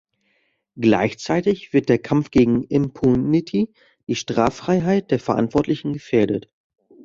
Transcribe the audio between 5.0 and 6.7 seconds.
der Verantwortlichen, gefährdet.